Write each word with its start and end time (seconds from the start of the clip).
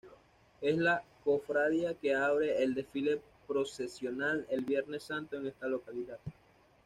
Es 0.61 0.77
la 0.79 1.03
cofradía 1.23 1.93
que 1.93 2.15
abre 2.15 2.63
el 2.63 2.73
desfile 2.73 3.21
procesional 3.45 4.47
el 4.49 4.61
Viernes 4.61 5.03
Santo 5.03 5.35
en 5.37 5.45
esta 5.45 5.67
localidad. 5.67 6.17